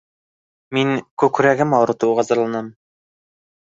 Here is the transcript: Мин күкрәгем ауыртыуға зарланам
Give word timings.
Мин 0.77 0.95
күкрәгем 1.25 1.79
ауыртыуға 1.81 2.29
зарланам 2.33 2.77